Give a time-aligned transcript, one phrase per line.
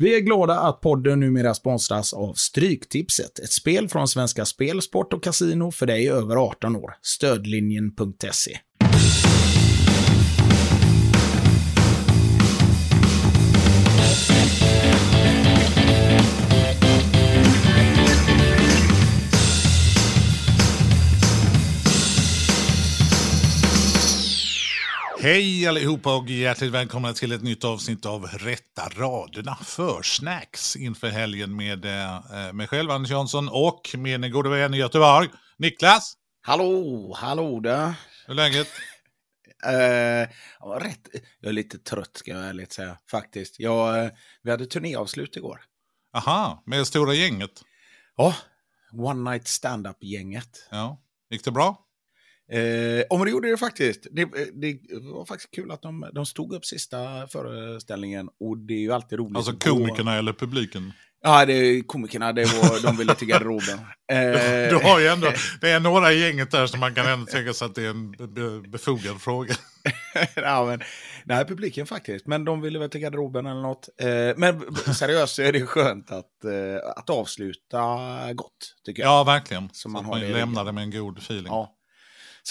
[0.00, 5.12] Vi är glada att podden numera sponsras av Stryktipset, ett spel från Svenska Spel, Sport
[5.12, 6.94] och Casino för dig över 18 år.
[7.02, 8.58] Stödlinjen.se.
[25.22, 31.08] Hej allihopa och hjärtligt välkomna till ett nytt avsnitt av Rätta raderna för snacks inför
[31.08, 35.28] helgen med eh, mig själv, Anders Jansson, och min gode vän i Göteborg,
[35.58, 36.14] Niklas.
[36.42, 37.94] Hallå, hallå där.
[38.26, 38.66] Hur är läget?
[39.66, 40.28] Uh,
[40.80, 41.08] rätt.
[41.40, 43.60] Jag är lite trött ska jag ärligt säga, faktiskt.
[43.60, 44.10] Jag, uh,
[44.42, 45.60] vi hade turnéavslut igår.
[46.12, 47.62] Aha, med stora gänget?
[48.16, 48.34] Ja,
[48.92, 50.68] One Night Stand-Up-gänget.
[50.70, 51.00] Ja,
[51.30, 51.89] gick det bra?
[52.52, 54.06] Eh, om det gjorde det faktiskt.
[54.10, 58.80] Det, det, var faktiskt kul att de, de stod upp sista föreställningen och det är
[58.80, 59.36] ju alltid roligt.
[59.36, 60.92] Alltså komikerna eller publiken?
[61.22, 63.78] Ja, det är komikerna, det var, de ville till garderoben.
[64.12, 67.26] Eh, du har ju ändå, det är några i gänget där som man kan ändå
[67.26, 69.54] tänka sig att det är en befogad fråga.
[70.34, 70.80] ja, men,
[71.24, 72.26] nej, publiken faktiskt.
[72.26, 73.88] Men de ville väl till garderoben eller något.
[74.02, 79.10] Eh, men seriöst så är det skönt att, eh, att avsluta gott, tycker jag.
[79.10, 79.68] Ja, verkligen.
[79.72, 81.46] Så man, så man lämnar det med en god feeling.
[81.46, 81.76] Ja.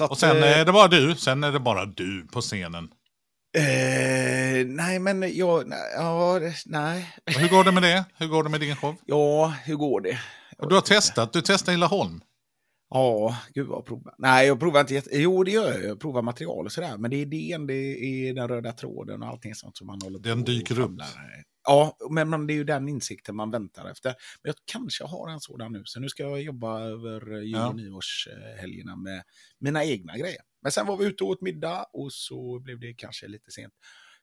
[0.01, 2.89] Att, och sen eh, är det bara du, sen är det bara du på scenen.
[3.57, 7.15] Eh, nej, men jag, ja, nej.
[7.25, 8.05] Och hur går det med det?
[8.17, 8.95] Hur går det med din show?
[9.05, 10.19] Ja, hur går det?
[10.57, 12.21] Och du har testat, du testade i Laholm.
[12.89, 14.13] Ja, gud vad provar.
[14.17, 15.09] Nej, jag provar inte jätte...
[15.13, 15.83] Jo, det gör jag.
[15.83, 16.97] Jag provar material och sådär.
[16.97, 20.19] Men det är idén, det är den röda tråden och allting sånt som man håller
[20.19, 20.91] Den dyker upp.
[21.69, 24.09] Ja, men, men det är ju den insikten man väntar efter.
[24.09, 27.75] Men jag kanske har en sådan nu, så nu ska jag jobba över jul och
[27.75, 29.23] nyårshelgerna med
[29.59, 30.41] mina egna grejer.
[30.61, 33.73] Men sen var vi ute och åt middag och så blev det kanske lite sent.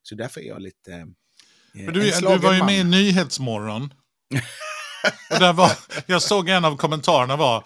[0.03, 0.93] Så därför är jag lite...
[0.93, 1.07] Eh,
[1.73, 3.83] men du, du var ju med i Nyhetsmorgon.
[5.31, 5.73] och där var,
[6.07, 7.65] jag såg en av kommentarerna var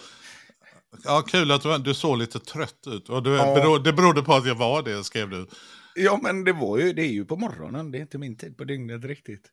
[1.04, 3.08] Ja, kul att du, du såg lite trött ut.
[3.08, 3.78] Och du, ja.
[3.78, 5.46] det berodde på att jag var det, skrev du.
[5.94, 7.90] Ja, men det, var ju, det är ju på morgonen.
[7.90, 9.50] Det är inte min tid på dygnet riktigt.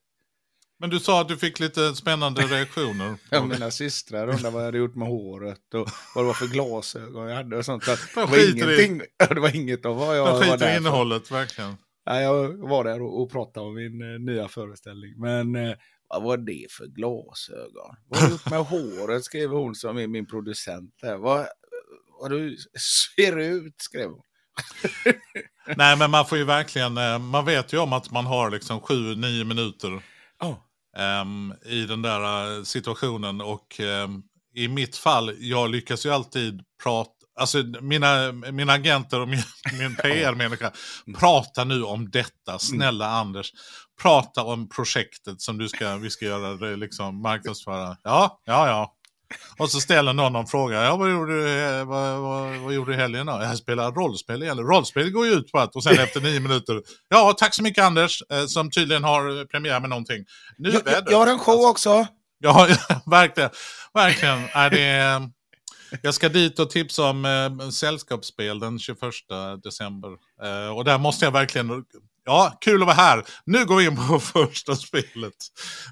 [0.80, 3.18] Men du sa att du fick lite spännande reaktioner.
[3.30, 6.48] ja, mina systrar undrade vad jag hade gjort med håret och vad det var för
[6.48, 7.84] glasögon jag hade och sånt.
[7.84, 11.78] Så det, var ingenting, det var inget av vad jag var där innehållet, verkligen.
[12.06, 15.14] Ja, jag var där och, och pratade om min uh, nya föreställning.
[15.18, 15.76] Men uh,
[16.08, 17.96] vad var det för glasögon?
[18.08, 19.24] Vad har du gjort med håret?
[19.24, 20.94] skrev hon som är min producent.
[21.02, 21.18] Där.
[21.18, 21.48] Vad,
[22.22, 22.58] vad du
[23.16, 24.22] ser ut, skrev hon.
[25.78, 28.82] Nej, men man får ju verkligen, eh, man vet ju om att man har liksom
[28.82, 30.02] sju, nio minuter.
[30.40, 30.56] Oh
[31.66, 33.41] i den där eh, situationen.
[33.41, 34.24] Och um,
[34.56, 39.44] i mitt fall, jag lyckas ju alltid prata Alltså mina, mina agenter och min,
[39.80, 40.72] min PR-människa,
[41.19, 42.59] prata nu om detta, mm.
[42.59, 43.07] snälla.
[43.07, 43.52] Anders.
[44.02, 47.97] Prata om projektet som du ska, vi ska göra, liksom marknadsföra.
[48.03, 48.94] Ja, ja, ja.
[49.57, 50.84] Och så ställer någon en fråga.
[50.84, 52.19] Ja, vad gjorde du, vad,
[52.68, 53.32] vad, gjorde du i helgen då?
[53.32, 54.60] Jag spelar rollspel igen.
[54.60, 56.82] Rollspel går ju ut på att, och sen efter nio minuter.
[57.10, 60.26] Ja, tack så mycket Anders, eh, som tydligen har premiär med någonting.
[60.58, 62.08] Nu jag, jag, jag har en show också.
[62.40, 62.68] Ja,
[63.06, 63.50] verkligen.
[63.94, 64.40] Verkligen.
[64.54, 65.30] Är det,
[66.02, 69.00] jag ska dit och tipsa om eh, sällskapsspel den 21
[69.64, 70.10] december.
[70.44, 71.84] Eh, och där måste jag verkligen
[72.28, 73.24] Ja, kul att vara här.
[73.46, 75.34] Nu går vi in på första spelet.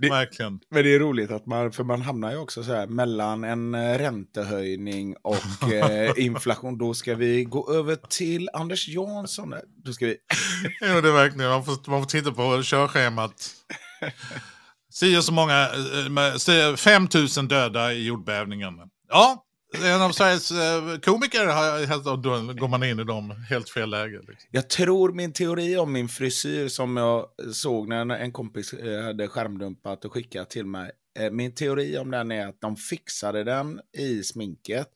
[0.01, 0.59] Det, Verkligen.
[0.69, 3.75] Men det är roligt att man, för man hamnar ju också så här mellan en
[3.75, 6.77] eh, räntehöjning och eh, inflation.
[6.77, 9.55] Då ska vi gå över till Anders Jansson.
[9.85, 10.17] Då ska vi...
[10.81, 11.49] ja, det är verkligen.
[11.49, 13.49] Man får, man får titta på körschemat.
[14.91, 15.67] Si så många,
[16.77, 18.73] 5 eh, 000 döda i jordbävningen.
[19.09, 19.44] Ja,
[19.83, 24.17] en av Sveriges eh, komiker, har, då går man in i dem helt fel läge.
[24.17, 24.49] Liksom.
[24.51, 29.27] Jag tror min teori om min frisyr som jag såg när en kompis eh, hade
[29.27, 30.91] skärmdumpat och skickat till mig.
[31.19, 34.87] Eh, min teori om den är att de fixade den i sminket.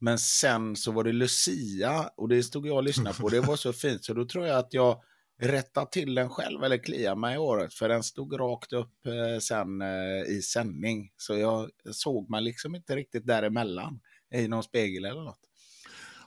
[0.00, 3.28] Men sen så var det Lucia och det stod jag och lyssnade på.
[3.28, 5.02] Det var så fint så då tror jag att jag
[5.42, 7.74] rätta till den själv eller klia mig i året.
[7.74, 8.94] För den stod rakt upp
[9.40, 9.82] sen
[10.28, 11.10] i sändning.
[11.16, 14.00] Så jag såg mig liksom inte riktigt däremellan
[14.34, 15.40] i någon spegel eller något.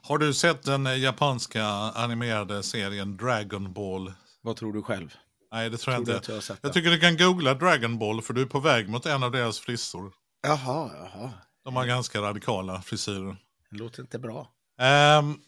[0.02, 1.66] Har du sett den japanska
[1.96, 4.14] animerade serien Dragon Ball?
[4.42, 5.14] Vad tror du själv?
[5.52, 6.32] Nej, det tror, tror jag inte.
[6.32, 9.24] Jag, jag tycker du kan googla Dragon Ball för du är på väg mot en
[9.24, 10.14] av deras frissor.
[10.42, 11.32] Jaha, jaha.
[11.64, 13.38] De har ganska radikala frisyrer.
[13.70, 14.48] Det låter inte bra.
[15.20, 15.42] Um,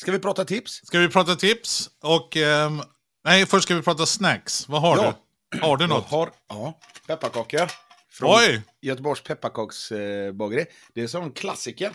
[0.00, 0.80] ska vi prata tips?
[0.84, 1.90] Ska vi prata tips?
[2.02, 2.36] Och...
[2.36, 2.82] Um,
[3.24, 4.68] nej, först ska vi prata snacks.
[4.68, 5.14] Vad har ja.
[5.50, 5.60] du?
[5.60, 6.06] Har du något?
[6.10, 7.70] Jag har, ja, pepparkakor.
[8.12, 8.62] Från Oj!
[8.80, 10.60] Göteborgs pepparkaksbageri.
[10.60, 11.92] Eh, det är en sån klassiker.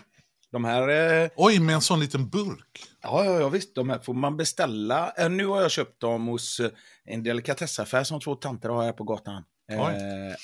[0.52, 0.88] De här...
[1.22, 1.30] Eh...
[1.36, 2.84] Oj, med en sån liten burk.
[3.02, 3.74] Ja, ja, ja, visst.
[3.74, 5.12] De här får man beställa.
[5.18, 6.70] Eh, nu har jag köpt dem hos eh,
[7.04, 9.44] en delikatessaffär som två tanter har här på gatan.
[9.70, 9.78] Eh,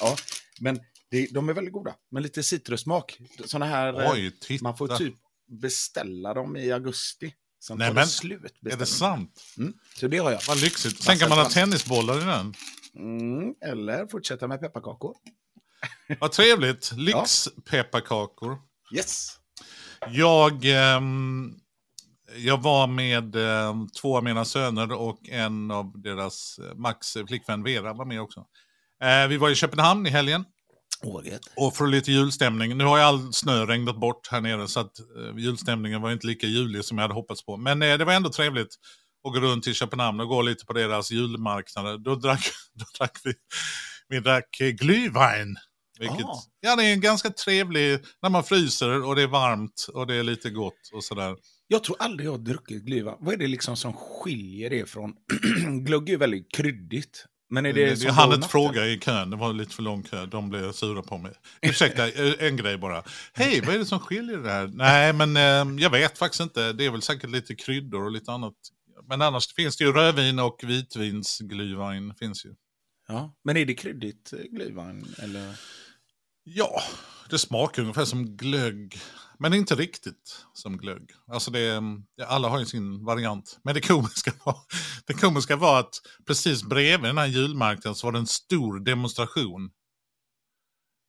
[0.01, 0.17] ja,
[0.61, 0.81] men
[1.11, 3.19] det, de är väldigt goda, med lite citrussmak.
[3.45, 4.63] Såna här, Oj, titta.
[4.63, 5.15] man får typ
[5.61, 7.35] beställa dem i augusti.
[7.61, 8.55] Sen Nej, men, slut.
[8.71, 9.41] Är det sant?
[9.59, 10.41] Mm, så det har jag.
[10.49, 11.03] Vad lyxigt.
[11.03, 12.55] Sen kan man ha tennisbollar i den.
[12.97, 15.17] Mm, eller fortsätta med pepparkakor.
[16.21, 16.93] Vad trevligt.
[16.97, 18.59] Lyxpepparkakor.
[18.95, 19.39] Yes.
[20.11, 21.55] Jag, ehm,
[22.37, 27.63] jag var med ehm, två av mina söner och en av deras, eh, Max flickvän
[27.63, 28.45] Vera var med också.
[29.03, 30.45] Eh, vi var i Köpenhamn i helgen
[31.03, 31.41] Året.
[31.57, 32.77] och för lite julstämning.
[32.77, 36.27] Nu har ju all snö regnat bort här nere så att eh, julstämningen var inte
[36.27, 37.57] lika julig som jag hade hoppats på.
[37.57, 38.75] Men eh, det var ändå trevligt
[39.27, 41.99] att gå runt i Köpenhamn och gå lite på deras julmarknader.
[41.99, 42.45] Då drack,
[42.75, 43.35] då drack vi,
[44.09, 45.55] vi drack eh, glühwein.
[45.99, 46.43] Vilket, Ah.
[46.61, 50.15] Ja, det är en ganska trevlig, när man fryser och det är varmt och det
[50.15, 51.37] är lite gott och sådär.
[51.69, 53.17] Jag tror aldrig jag har druckit glühwein.
[53.21, 55.13] Vad är det liksom som skiljer det från...
[55.85, 57.27] Glögg är ju väldigt kryddigt.
[57.51, 60.27] Men är det Jag hann inte fråga i kön, det var lite för lång kö.
[60.27, 61.33] De blev sura på mig.
[61.63, 63.03] Ursäkta, eh, en grej bara.
[63.33, 64.71] Hej, vad är det som skiljer det här?
[64.75, 66.73] Nej, men eh, jag vet faktiskt inte.
[66.73, 68.55] Det är väl säkert lite kryddor och lite annat.
[69.09, 72.15] Men annars finns det ju rödvin och vitvinsglühwein.
[72.19, 72.55] Finns ju.
[73.09, 73.35] Ja.
[73.45, 75.21] Men är det kryddigt eh, glühwein?
[75.23, 75.61] Eller?
[76.45, 76.83] Ja,
[77.31, 78.99] det smakar ungefär som glögg.
[79.39, 81.11] Men inte riktigt som glögg.
[81.27, 81.83] Alltså det,
[82.27, 83.59] alla har ju sin variant.
[83.65, 84.57] Men det komiska, var,
[85.07, 85.95] det komiska var att
[86.27, 89.71] precis bredvid den här julmarknaden så var det en stor demonstration.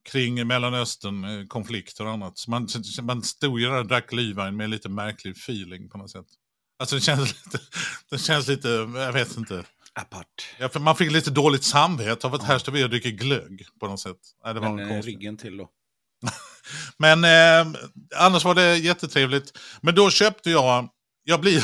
[0.10, 1.46] Kring Mellanöstern, eh,
[2.00, 2.38] och annat.
[2.38, 2.68] Så man,
[3.02, 6.28] man stod ju där och drack glühwein med lite märklig feeling på något sätt.
[6.80, 7.60] Alltså det känns lite,
[8.10, 9.66] det känns lite, jag vet inte.
[10.00, 10.56] Apart.
[10.60, 13.68] Ja, för man fick lite dåligt samvete av att här står vi och dricker glögg
[13.80, 14.18] på något sätt.
[14.44, 15.70] Nej, det var Men eh, ryggen till då?
[16.98, 17.80] Men eh,
[18.16, 19.58] annars var det jättetrevligt.
[19.82, 20.90] Men då köpte jag,
[21.24, 21.64] jag blir,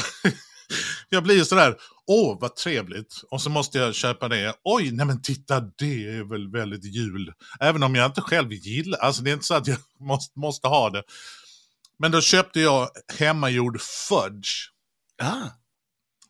[1.10, 3.22] jag blir sådär, åh vad trevligt.
[3.32, 4.54] Och så måste jag köpa det.
[4.64, 7.34] Oj, nej men titta det är väl väldigt jul.
[7.60, 10.68] Även om jag inte själv gillar, alltså det är inte så att jag måste, måste
[10.68, 11.04] ha det.
[12.00, 12.90] Men då köpte jag
[13.20, 14.50] hemmagjord fudge.
[15.22, 15.61] Ah.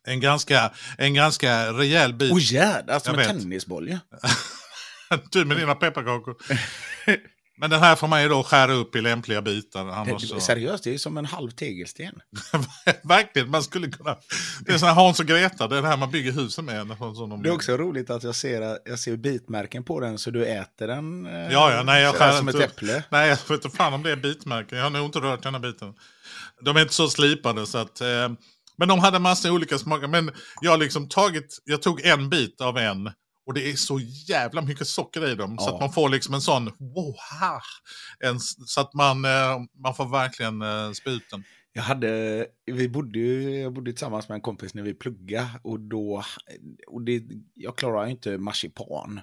[0.07, 2.33] En ganska, en ganska rejäl bit.
[2.33, 3.97] Oj jädrar, som en tennisboll ju.
[5.31, 6.35] Du med dina pepparkakor.
[7.57, 9.87] Men den här får man ju då skära upp i lämpliga bitar.
[9.87, 10.39] Annars så...
[10.39, 12.21] Seriöst, det är som en halv tegelsten.
[13.03, 14.17] Verkligen, man skulle kunna...
[14.65, 16.87] Det är sån här Hans och Greta, det är det här man bygger husen med.
[16.97, 17.43] Som de...
[17.43, 20.87] Det är också roligt att jag ser, jag ser bitmärken på den så du äter
[20.87, 23.03] den eh, Ja, ja, nej, jag skär som ett inte- äpple.
[23.09, 24.77] Nej, jag vet inte fan om det är bitmärken.
[24.77, 25.93] Jag har nog inte rört den här biten.
[26.61, 28.01] De är inte så slipade så att...
[28.01, 28.29] Eh...
[28.77, 30.07] Men de hade massa olika smaker.
[30.07, 30.31] Men
[30.61, 31.57] jag liksom tagit...
[31.65, 33.11] Jag tog en bit av en.
[33.45, 35.57] Och det är så jävla mycket socker i dem.
[35.57, 35.73] Så Ja.
[35.73, 36.65] att man får liksom en sån...
[36.65, 37.15] Wow,
[38.19, 41.43] en, så att man, eh, man får verkligen eh, spy ut den.
[41.73, 45.79] Jag hade, vi bodde ju, jag bodde tillsammans med en kompis när vi pluggade och
[45.79, 46.23] då,
[46.87, 47.23] och det,
[47.53, 49.21] jag klarar ju inte marsipan.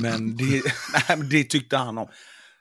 [0.00, 0.62] Men det,
[1.08, 2.08] nej, det tyckte han om.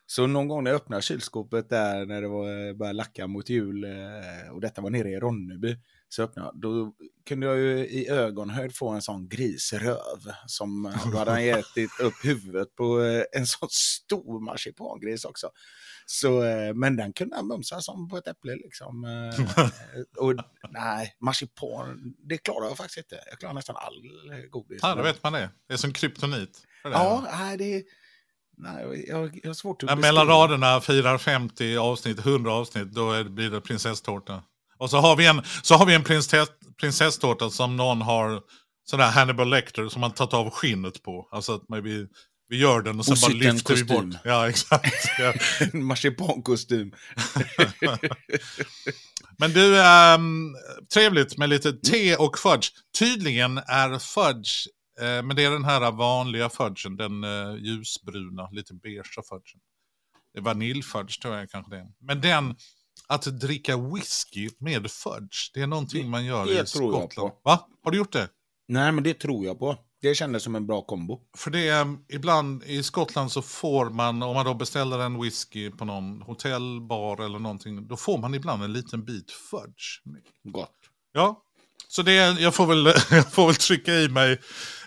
[0.05, 3.83] Så någon gång när jag öppnade kylskåpet där när det var, började lacka mot jul
[3.83, 5.77] eh, och detta var nere i Ronneby.
[6.13, 6.93] Så öppnade jag, då
[7.25, 10.31] kunde jag ju i ögonhöjd få en sån grisröv.
[10.45, 15.49] Som, då hade han ätit upp huvudet på eh, en sån stor marsipangris också.
[16.05, 18.55] Så, eh, men den kunde han mumsa som på ett äpple.
[18.55, 19.05] Liksom.
[19.05, 20.35] eh, och
[20.69, 23.23] nej, marsipan, det klarar jag faktiskt inte.
[23.29, 23.95] Jag klarar nästan all
[24.31, 24.79] eh, godis.
[24.81, 25.49] Ja, då vet man det.
[25.67, 26.61] Det är som kryptonit.
[26.83, 26.89] det.
[26.89, 27.83] Ja, nej, det
[28.57, 33.11] nej, jag, jag har svårt att Ja, mellan raderna firar 50 avsnitt, 100 avsnitt, då
[33.11, 34.43] är blir det prinsesstårta.
[34.77, 36.49] Och så har vi en, så har vi en prinsess,
[36.79, 38.41] prinsesstårta som någon har,
[38.85, 41.27] sådär Hannibal Lecter, som man tagit av skinnet på.
[41.31, 42.07] Alltså att vi,
[42.49, 44.15] vi gör den och sen bara lyfter vi bort.
[44.23, 44.95] Ja, exakt.
[45.19, 45.33] Ja.
[45.59, 46.91] En marsipankostym.
[49.37, 50.55] Men du, ehm,
[50.93, 52.67] trevligt med lite te och fudge.
[52.99, 54.67] Tydligen är fudge,
[55.01, 59.61] eh, men det är den här vanliga fudgen, den eh, ljusbruna, lite beigea fudgen.
[60.33, 61.87] Det är vaniljfudge tror jag kanske det är.
[62.01, 62.55] Men den,
[63.13, 67.31] att dricka whisky med fudge, det är någonting man gör det i Skottland.
[67.43, 67.67] Va?
[67.83, 68.29] Har du gjort det?
[68.67, 69.77] Nej, men det tror jag på.
[70.01, 71.21] Det kändes som en bra kombo.
[71.37, 75.71] För det är, ibland i Skottland så får man, om man då beställer en whisky
[75.71, 80.01] på någon hotell, bar eller någonting, då får man ibland en liten bit fudge.
[80.43, 80.71] Gott.
[81.13, 81.43] Ja,
[81.87, 84.39] så det, jag, får väl, jag får väl trycka i mig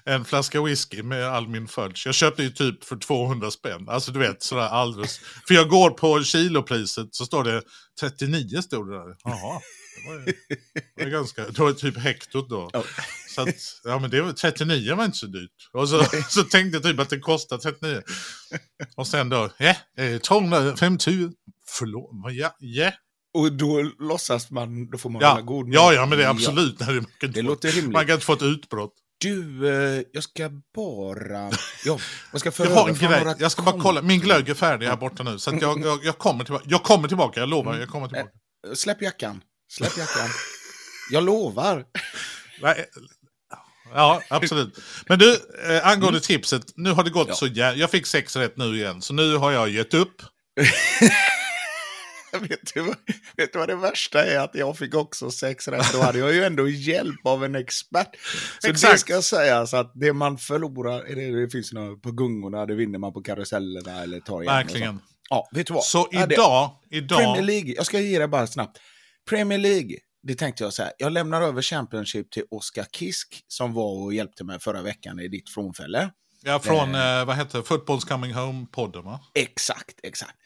[0.07, 2.07] en flaska whisky med all min fudge.
[2.07, 3.89] Jag köpte ju typ för 200 spänn.
[3.89, 5.19] Alltså du vet, sådär alldeles.
[5.49, 7.63] För jag går på kilopriset så står det
[8.01, 9.17] 39 stod det där.
[9.25, 9.61] Jaha,
[10.05, 10.33] det var, ju-
[10.97, 12.71] det var ganska, det var typ hektot då.
[12.73, 12.85] Ja.
[13.35, 13.49] Så att,
[13.85, 15.51] ja men det var, 39 var inte så dyrt.
[15.73, 18.03] Och så, så tänkte jag typ att det kostar 39.
[18.97, 21.31] Och sen då, ja, eh, 250.
[21.69, 22.93] Förlåt, vad, ja, ja.
[23.35, 25.73] Och då låtsas man, då får man Ja, hålla god min.
[25.75, 26.81] ja, ja, men det är absolut.
[26.81, 27.93] Man kan Det få- låter rimligt.
[27.93, 28.93] Man kan inte få ett utbrott.
[29.19, 31.51] Du, eh, jag ska bara...
[31.85, 31.99] Ja,
[32.33, 33.35] jag ska jag har en grej.
[33.39, 34.03] Jag ska bara kolla.
[34.03, 35.39] Min glögg är färdig här borta nu.
[35.39, 36.65] Så jag, jag, jag, kommer tillbaka.
[36.69, 37.79] jag kommer tillbaka, jag lovar.
[37.79, 38.31] Jag kommer tillbaka.
[38.69, 39.43] Eh, släpp jackan.
[39.73, 40.29] Släpp jackan.
[41.11, 41.85] jag lovar.
[42.63, 42.87] Nej,
[43.95, 44.79] Ja, absolut.
[45.09, 45.33] Men du,
[45.69, 46.21] eh, angående mm.
[46.21, 46.63] tipset.
[46.77, 47.35] Nu har det gått ja.
[47.35, 47.81] så jävla...
[47.81, 49.03] Jag fick sex rätt nu igen.
[49.03, 50.23] Så nu har jag gett upp.
[52.49, 52.83] vet, du,
[53.37, 54.39] vet du vad det värsta är?
[54.39, 55.93] Att jag fick också sex rätt.
[55.93, 58.17] Då hade jag ju ändå hjälp av en expert.
[58.63, 58.93] Så Exakt.
[58.93, 62.99] det ska sägas att det man förlorar, det, det finns något på gungorna, det vinner
[62.99, 64.55] man på karusellerna eller tar igen.
[64.55, 65.01] Verkligen.
[65.31, 65.85] Ja, vet du vad?
[65.85, 67.19] Så idag, idag...
[67.19, 68.79] Premier League, jag ska ge det bara snabbt.
[69.29, 73.73] Premier League, det tänkte jag så här, jag lämnar över Championship till Oskar Kisk som
[73.73, 76.11] var och hjälpte mig förra veckan i ditt frånfälle.
[76.43, 79.21] Ja, från, eh, vad heter Football's Coming Home-podden va?
[79.35, 80.37] Exakt, exakt.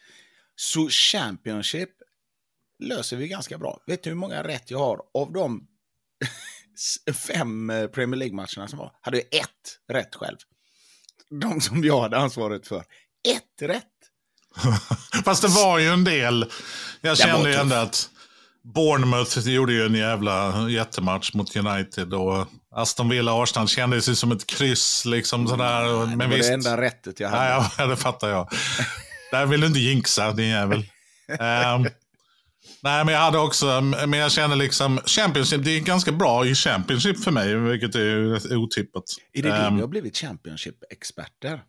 [0.55, 1.89] Så Championship
[2.79, 3.79] löser vi ganska bra.
[3.87, 4.99] Vet du hur många rätt jag har?
[5.13, 5.67] Av de
[7.27, 10.37] fem eh, Premier League-matcherna som var, hade jag ett rätt själv.
[11.29, 12.79] De som jag hade ansvaret för.
[13.27, 13.85] Ett rätt!
[15.25, 16.51] Fast det var ju en del.
[17.01, 18.09] Jag kände ju ändå att
[18.63, 24.31] Bournemouth gjorde ju en jävla jättematch mot United och Aston Villa Arsenal kändes ju som
[24.31, 25.05] ett kryss.
[25.05, 26.05] Liksom sådär.
[26.05, 27.69] Men det var visst, det enda rättet jag hade.
[27.77, 28.49] Ja, det fattar jag.
[29.31, 30.79] Där vill du inte jinxa, din jävel.
[31.29, 31.87] um,
[32.83, 36.55] nej, men jag hade också, men jag känner liksom, Championship, det är ganska bra i
[36.55, 39.03] Championship för mig, vilket är otippat.
[39.33, 41.61] Är det um, det du har blivit Championship-experter?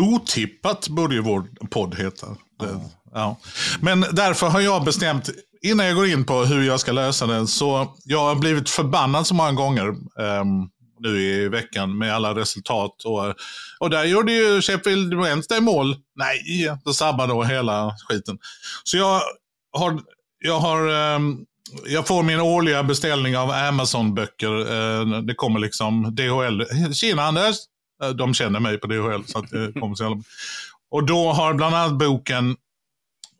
[0.00, 2.26] Otippat borde ju vår podd heta.
[2.60, 2.80] Det,
[3.12, 3.36] ja.
[3.80, 5.30] Men därför har jag bestämt,
[5.62, 9.26] innan jag går in på hur jag ska lösa den, så jag har blivit förbannad
[9.26, 13.04] så många gånger um, nu i veckan med alla resultat.
[13.04, 13.34] Och,
[13.78, 15.96] och där gjorde ju Sheffield Wednesday mål.
[16.14, 18.38] Nej, det sabbade då hela skiten.
[18.84, 19.20] Så jag
[19.72, 20.00] har,
[20.38, 21.46] jag har um,
[21.86, 24.72] jag får min årliga beställning av Amazon-böcker.
[24.72, 26.92] Uh, det kommer liksom DHL.
[26.94, 27.56] Tjena Anders!
[28.04, 29.22] Uh, de känner mig på DHL.
[29.26, 30.22] Så att det kommer så
[30.90, 32.56] och då har bland annat boken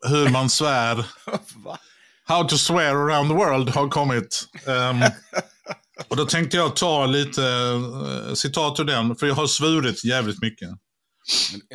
[0.07, 1.05] Hur man svär.
[2.27, 4.47] How to swear around the world har kommit.
[4.65, 5.03] Um,
[6.07, 10.41] och då tänkte jag ta lite uh, citat ur den, för jag har svurit jävligt
[10.41, 10.69] mycket.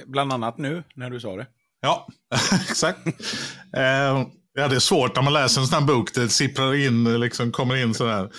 [0.06, 1.46] Bland annat nu, när du sa det.
[1.80, 2.08] Ja,
[2.68, 3.06] exakt.
[3.06, 6.14] Uh, ja, det är svårt när man läser en sån här bok.
[6.14, 8.30] Det sipprar in, liksom kommer in sådär.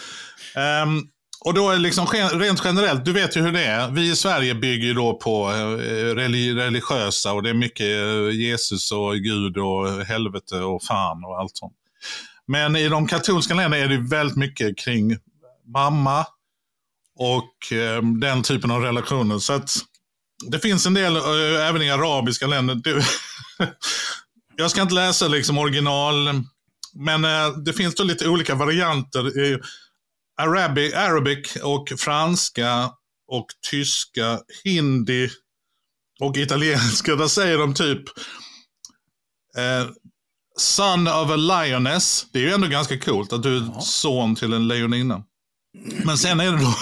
[0.84, 1.10] Um,
[1.46, 3.92] och då är liksom rent generellt, du vet ju hur det är.
[3.92, 7.88] Vi i Sverige bygger ju då på eh, religiösa och det är mycket
[8.34, 11.74] Jesus och Gud och helvete och fan och allt sånt.
[12.48, 15.18] Men i de katolska länderna är det väldigt mycket kring
[15.74, 16.26] mamma
[17.20, 19.40] och eh, den typen av relationer.
[19.40, 19.78] Så att
[20.52, 22.76] det finns en del, eh, även i arabiska länder.
[22.76, 23.02] Du,
[24.56, 26.44] jag ska inte läsa liksom original,
[26.94, 29.40] men eh, det finns då lite olika varianter.
[29.40, 29.60] I
[30.42, 32.92] Arabic, Arabic och franska
[33.28, 35.30] och tyska, hindi
[36.20, 37.16] och italienska.
[37.16, 38.04] Där säger de typ
[39.58, 39.88] eh,
[40.58, 42.26] Son of a lioness.
[42.32, 43.82] Det är ju ändå ganska coolt att du är ja.
[43.82, 45.24] son till en lejoninna.
[46.06, 46.74] Men sen är det då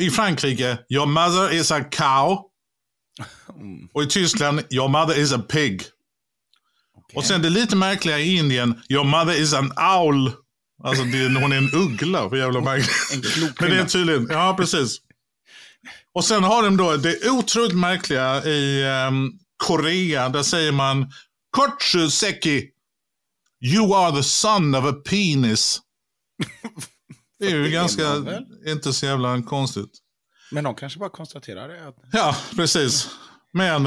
[0.00, 2.40] i Frankrike, your mother is a cow.
[3.56, 3.88] Mm.
[3.92, 5.82] Och i Tyskland, your mother is a pig.
[6.96, 7.16] Okay.
[7.16, 10.32] Och sen det lite märkliga i Indien, your mother is an owl.
[10.84, 13.60] Alltså det, hon är en uggla, för jävla märkligt.
[13.60, 14.98] Men det är tydligen, ja precis.
[16.14, 21.12] Och sen har de då det otroligt märkliga i um, Korea, där säger man
[21.50, 22.68] Kortsu seki.
[23.64, 25.80] You are the son of a penis.
[27.42, 28.02] Det är ju ganska,
[28.66, 29.90] inte så jävla konstigt.
[30.50, 31.88] Men de kanske bara konstaterar det.
[31.88, 31.96] Att...
[32.12, 33.08] Ja, precis.
[33.52, 33.86] Men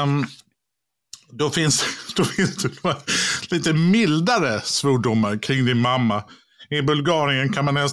[0.00, 0.26] um,
[1.32, 1.84] då finns,
[2.16, 2.70] då finns det
[3.50, 6.24] lite mildare svordomar kring din mamma.
[6.70, 7.88] I Bulgarien kan man,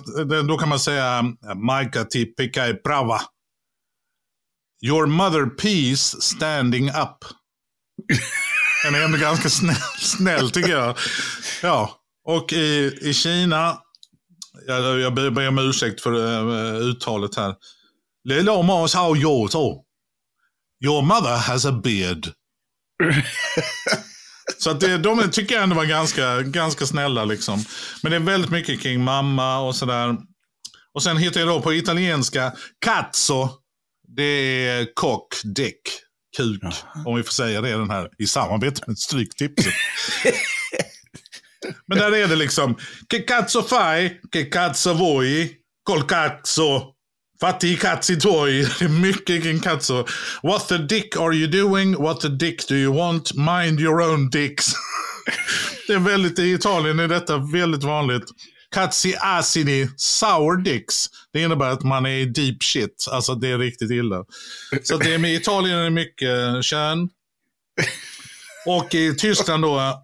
[0.48, 1.24] då kan man säga
[1.56, 3.22] Majka tipika prava.
[4.86, 7.18] Your mother peace standing up.
[8.84, 10.98] Den är ändå ganska snäll, snäll tycker jag.
[11.62, 13.83] Ja, och i, i Kina,
[14.67, 17.55] jag, jag ber om ursäkt för uh, uttalet här.
[20.86, 22.27] Your mother has a beard.
[24.58, 27.25] Så att det, de tycker jag ändå var ganska, ganska snälla.
[27.25, 27.65] Liksom.
[28.03, 30.17] Men det är väldigt mycket kring mamma och sådär.
[30.93, 32.53] Och sen hittar jag då på italienska,
[32.86, 33.50] cazzo.
[34.08, 35.82] Det är kock, däck,
[36.38, 36.60] kuk.
[36.62, 37.03] Jaha.
[37.05, 39.74] Om vi får säga det den här, i samarbete med Stryktipset.
[41.93, 42.75] Men där är det liksom,
[43.09, 45.51] che cazzo fai, che cazzo voi,
[45.83, 46.93] col cazzo.
[47.39, 48.65] Fatti cazzi tuoi.
[48.79, 50.05] Det är mycket kring cazzo.
[50.43, 51.95] What the dick are you doing?
[52.03, 53.33] What the dick do you want?
[53.33, 54.73] Mind your own dicks.
[55.88, 58.23] det är väldigt, i Italien är detta väldigt vanligt.
[58.73, 61.05] Katsi asini sour dicks.
[61.33, 63.07] Det innebär att man är i deep shit.
[63.12, 64.23] Alltså det är riktigt illa.
[64.83, 67.09] Så det är med Italien är mycket kön.
[68.65, 70.03] Och i Tyskland då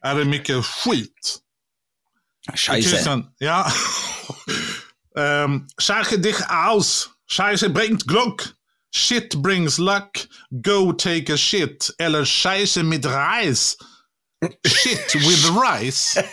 [0.00, 1.38] är det mycket skit.
[2.54, 3.24] Scheisse.
[3.38, 3.72] Ja.
[5.44, 7.10] um, Scheiße dich aus.
[7.26, 8.54] Scheiße bringt Glück.
[8.90, 10.28] Shit brings luck.
[10.62, 11.94] Go take a shit.
[11.98, 13.76] Eller Scheiße mit Reis.
[14.68, 16.24] Shit with rice.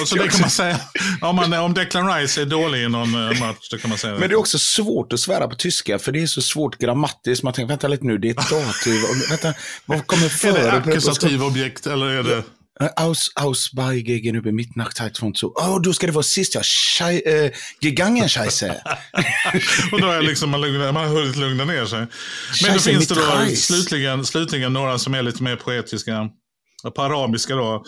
[0.00, 0.80] Och så det kan man säga.
[1.20, 4.12] Om, man, om Declan Rice är dålig i någon eh, match, då kan man säga
[4.18, 7.42] Men det är också svårt att svära på tyska, för det är så svårt grammatiskt.
[7.42, 9.02] Man tänker, vänta lite nu, det är ett dativ.
[9.28, 9.54] Vänta,
[9.86, 10.58] vad kommer före?
[10.58, 12.42] Är det ackusativ objekt, eller är det...
[12.96, 15.52] Aus, aus bei gegenüber Mitternachtszeit von so.
[15.54, 16.62] Oh, då ska det vara sist ja.
[16.62, 18.82] Schei, äh, gegangen scheisse.
[19.92, 21.98] och då är liksom man, lugna, man har hunnit lugna ner sig.
[21.98, 22.08] Men
[22.48, 26.30] scheisse då finns det då slutligen, slutligen några som är lite mer poetiska.
[26.82, 27.84] På arabiska då.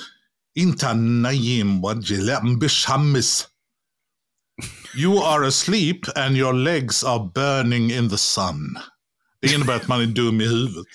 [0.54, 3.49] Inta nayim wajilam bishammis.
[4.96, 8.78] You are asleep and your legs are burning in the sun.
[9.40, 10.87] Det innebär att man är dum i huvudet.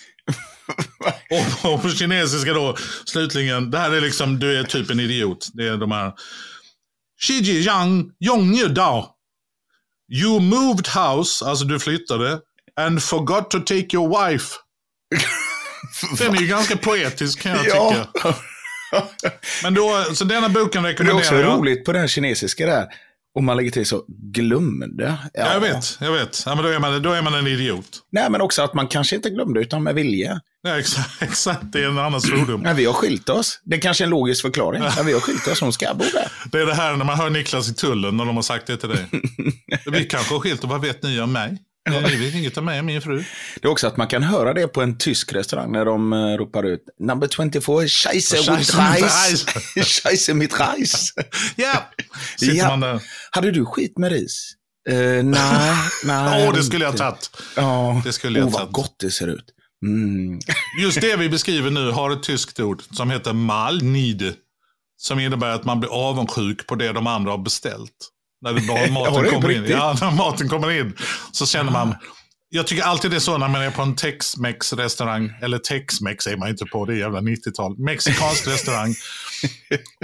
[1.63, 2.75] och, och på kinesiska då,
[3.05, 5.49] slutligen, det här är liksom, du är typ en idiot.
[5.53, 6.13] Det är de här.
[7.19, 9.13] Shiji yang yongyu dao.
[10.09, 12.39] You moved house, alltså du flyttade,
[12.75, 14.55] and forgot to take your wife.
[16.17, 18.07] Den är ju ganska poetisk kan jag tycka.
[19.63, 21.33] Men då, så denna boken rekommenderar jag.
[21.33, 22.87] Det är också roligt på den kinesiska där.
[23.35, 25.03] Om man lägger till så, glömde.
[25.05, 25.17] Ja.
[25.33, 26.43] ja jag vet, jag vet.
[26.45, 27.99] Ja, men då, är man, då är man en idiot.
[28.11, 30.39] Nej, men också att man kanske inte glömde, utan med vilje.
[30.61, 31.61] Ja, exakt, exakt.
[31.63, 32.63] det är en annan svordom.
[32.65, 33.61] Ja, vi har skilt oss.
[33.63, 34.83] Det är kanske är en logisk förklaring.
[34.83, 36.31] Ja, vi har skilt oss, hon ska bo där.
[36.51, 38.77] Det är det här när man hör Niklas i tullen, när de har sagt det
[38.77, 39.05] till dig.
[39.91, 41.57] vi kanske har skilt och vad vet ni om mig?
[41.89, 43.23] Ni vet inget om mig och min fru.
[43.61, 46.37] Det är också att man kan höra det på en tysk restaurang när de uh,
[46.37, 49.45] ropar ut number 24, scheisse mit Reis.
[49.75, 51.13] scheisse mit Reis.
[51.55, 51.89] ja,
[52.37, 52.67] sitter ja.
[52.67, 53.01] man där.
[53.31, 54.53] Hade du skit med ris?
[54.89, 55.75] Uh, nej,
[56.05, 56.43] nej.
[56.43, 57.29] Åh, oh, det skulle jag ha tagit.
[57.55, 59.53] Ja, det skulle jag oh, vad gott det ser ut.
[59.85, 60.39] Mm.
[60.81, 64.33] Just det vi beskriver nu har ett tyskt ord som heter malnid.
[64.99, 68.11] Som innebär att man blir avundsjuk på det de andra har beställt.
[68.41, 69.65] När maten, kommer in.
[69.67, 70.93] Ja, när maten kommer in
[71.31, 71.95] så känner man,
[72.49, 76.27] jag tycker alltid det är så när man är på en Tex-Mex restaurang, eller Tex-Mex
[76.27, 78.95] är man inte på, det är jävla 90-tal, mexikansk restaurang.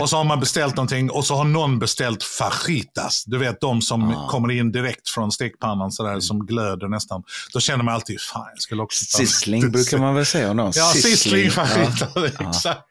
[0.02, 3.24] Och så har man beställt någonting och så har någon beställt fajitas.
[3.26, 4.28] Du vet de som ah.
[4.30, 6.22] kommer in direkt från stekpannan sådär, mm.
[6.22, 7.24] som glöder nästan.
[7.54, 10.58] Då känner man alltid, fan jag skulle också ta Sissling brukar man väl säga om
[10.58, 10.72] någon.
[10.76, 12.10] Ja, sissling fajitas.
[12.16, 12.28] Ja.
[12.50, 12.82] Exakt.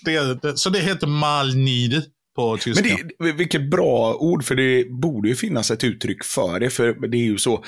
[0.00, 2.04] Det, det, så det heter malnid
[2.36, 2.88] på tyska.
[2.88, 6.70] Men det, vilket bra ord, för det borde ju finnas ett uttryck för det.
[6.70, 7.64] För det är ju så,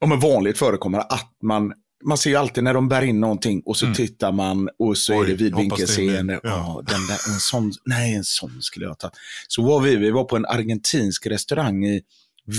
[0.00, 1.72] om en vanligt förekommer att man
[2.04, 3.94] man ser ju alltid när de bär in någonting och så mm.
[3.94, 6.40] tittar man och så Oj, är det vidvinkelseende.
[6.42, 6.82] Ja.
[6.86, 7.00] den
[7.34, 9.10] en sån, nej, en sån skulle jag ta.
[9.48, 12.02] Så var vi, vi var på en argentinsk restaurang i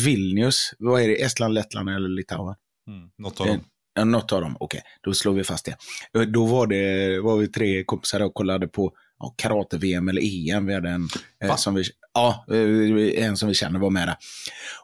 [0.05, 0.73] Vilnius.
[0.79, 1.21] Vad är det?
[1.21, 2.55] Estland, Lettland eller Litauen?
[2.87, 3.09] Mm.
[3.17, 3.59] Något av dem.
[3.99, 4.77] Eh, något av dem, okej.
[4.77, 4.89] Okay.
[5.03, 6.25] Då slår vi fast det.
[6.25, 10.65] Då var, det, var vi tre kompisar och kollade på ja, karate-VM eller EM.
[10.65, 11.09] Vi hade en,
[11.43, 14.15] eh, som vi, ja, eh, en som vi känner var med där.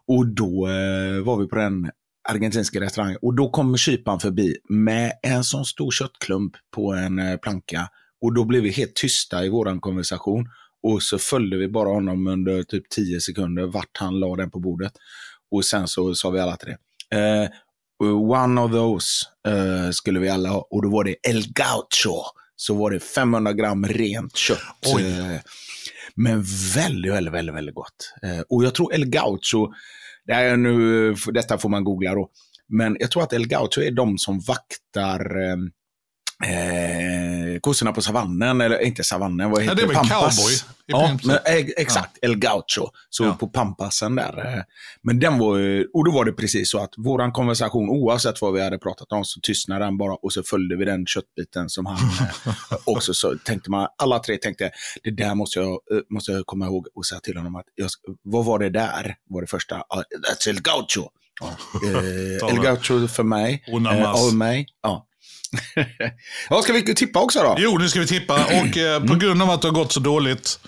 [0.07, 1.91] Och då eh, var vi på den
[2.29, 7.37] argentinska restaurangen och då kommer kyparen förbi med en sån stor köttklump på en eh,
[7.37, 7.89] planka.
[8.21, 10.49] Och då blev vi helt tysta i våran konversation.
[10.83, 14.59] Och så följde vi bara honom under typ 10 sekunder vart han la den på
[14.59, 14.93] bordet.
[15.51, 16.77] Och sen så sa vi alla det.
[17.17, 17.49] Eh,
[18.31, 20.67] one of those uh, skulle vi alla ha.
[20.69, 22.23] Och då var det El Gaucho
[22.63, 24.59] så var det 500 gram rent kött.
[24.95, 25.03] Oj.
[25.03, 25.39] Eh,
[26.15, 26.43] men
[26.75, 28.13] väldigt, väldigt, väldigt, väldigt gott.
[28.23, 29.73] Eh, och jag tror El Gaucho,
[30.25, 32.29] det är nu, detta får man googla då,
[32.67, 35.57] men jag tror att El Gaucho är de som vaktar eh,
[36.51, 39.93] eh, kossorna på savannen, eller inte savannen, vad heter ja, det?
[39.93, 40.37] Är Pampas.
[40.37, 40.53] Cowboy.
[40.85, 41.37] Ja, men,
[41.77, 42.27] exakt, ja.
[42.29, 42.89] El Gaucho.
[43.09, 43.37] Så ja.
[43.39, 44.55] på Pampasen där.
[44.57, 44.63] Eh,
[45.01, 45.59] men den var
[45.93, 49.25] och då var det precis så att våran konversation, oavsett vad vi hade pratat om,
[49.25, 52.53] så tystnade den bara och så följde vi den köttbiten som han eh,
[52.85, 54.71] också så tänkte man, alla tre tänkte,
[55.03, 57.89] det där måste jag, eh, måste jag komma ihåg och säga till honom att, jag,
[58.23, 59.15] vad var det där?
[59.29, 59.81] Var det första, uh,
[60.29, 61.09] that's El Gaucho.
[61.41, 61.49] Ja.
[61.89, 63.63] Eh, El Gaucho för mig.
[63.67, 64.67] Eh, av mig.
[64.81, 65.07] Ja.
[66.49, 67.55] Ja, ska vi tippa också då?
[67.57, 68.45] Jo, nu ska vi tippa.
[68.45, 70.59] Och eh, på grund av att det har gått så dåligt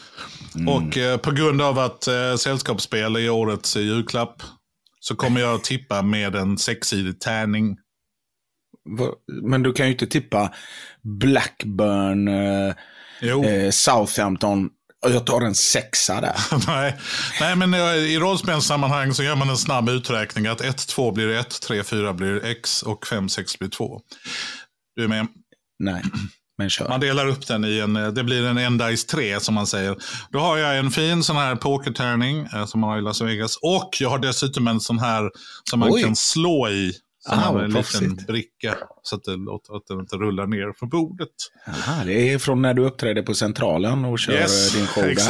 [0.55, 0.67] mm.
[0.67, 4.43] och eh, på grund av att eh, Sällskapsspel är årets julklapp
[4.99, 7.77] så kommer jag att tippa med en sexsidig tärning.
[9.43, 10.53] Men du kan ju inte tippa
[11.03, 12.73] Blackburn, eh,
[13.21, 14.69] eh Southampton.
[15.07, 16.35] Jag tar en sexa där.
[16.67, 16.97] Nej.
[17.39, 21.61] Nej, men i rollspelssammanhang så gör man en snabb uträkning att 1, 2 blir 1,
[21.61, 24.01] 3, 4 blir X och 5, 6 blir 2.
[24.95, 25.27] Du är med?
[25.79, 26.03] Nej.
[26.57, 26.89] Men kör.
[26.89, 29.95] Man delar upp den i en, det blir en Endice 3 som man säger.
[30.31, 33.57] Då har jag en fin sån här pokertärning eh, som man har i Las Vegas.
[33.61, 35.31] Och jag har dessutom en sån här
[35.69, 36.03] som man Oj.
[36.03, 36.93] kan slå i.
[37.29, 39.31] Som ah, en liten bricka så att, det,
[39.75, 41.29] att den inte rullar ner från bordet.
[41.67, 45.15] Aha, det är från när du uppträdde på Centralen och kör yes, din show där.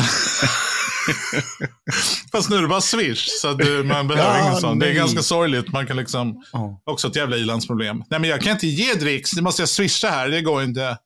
[2.32, 4.80] Fast nu är det bara swish, så att man behöver ja, ingen sån.
[4.80, 5.72] Det är ganska sorgligt.
[5.72, 6.78] Man kan liksom, oh.
[6.86, 8.04] Också ett jävla ilandsproblem.
[8.10, 9.34] Nej, men jag kan inte ge dricks.
[9.36, 10.30] Nu måste jag swisha här.
[10.30, 10.98] Det går inte.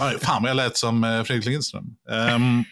[0.00, 1.84] Aj, fan vad jag lät som eh, Fredrik Lindström.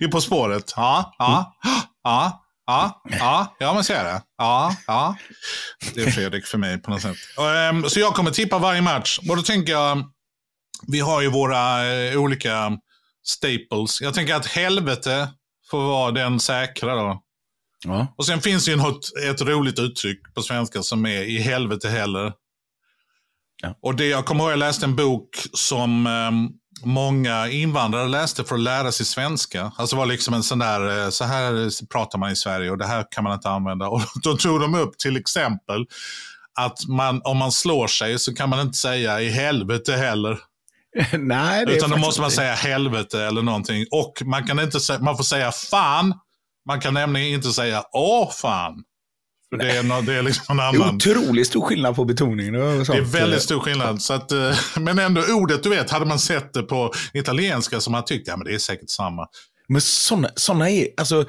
[0.00, 0.72] Um, På spåret.
[0.76, 1.54] Ja, ja,
[2.04, 2.42] ja.
[2.66, 4.22] Ja, ja, ja men så är det.
[4.38, 5.16] Ja, ja.
[5.94, 7.16] Det är Fredrik för mig på något sätt.
[7.72, 9.18] Um, så jag kommer tippa varje match.
[9.28, 10.04] Och då tänker jag,
[10.86, 12.70] vi har ju våra uh, olika
[13.24, 14.00] staples.
[14.00, 15.28] Jag tänker att helvete
[15.70, 17.22] får vara den säkra då.
[17.84, 18.14] Ja.
[18.16, 21.88] Och sen finns det ju något, ett roligt uttryck på svenska som är i helvete
[21.88, 22.32] heller.
[23.62, 23.78] Ja.
[23.82, 26.52] Och det jag kommer ihåg, jag läste en bok som um,
[26.84, 29.72] många invandrare läste för att lära sig svenska.
[29.76, 32.78] Alltså det var liksom en sån där, eh, så här pratar man i Sverige och
[32.78, 33.88] det här kan man inte använda.
[33.88, 35.86] Och då tog de upp till exempel
[36.54, 40.38] att man, om man slår sig så kan man inte säga i helvete heller.
[41.18, 43.86] Nej, det Utan då måste man säga helvete eller någonting.
[43.90, 46.14] Och man, kan inte, man får säga fan.
[46.68, 48.84] Man kan nämligen inte säga åh fan.
[49.50, 50.98] För det är, det är liksom en annan...
[50.98, 52.52] Det är otroligt stor skillnad på betoningen.
[52.52, 54.02] Det är väldigt stor skillnad.
[54.02, 57.92] Så att, eh, men ändå ordet, du vet, hade man sett det på italienska som
[57.92, 59.26] man tyckte, ja men det är säkert samma.
[59.68, 61.24] Men sådana såna är, alltså